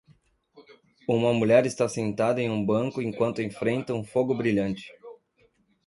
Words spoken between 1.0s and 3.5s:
Uma mulher está sentada em um banco enquanto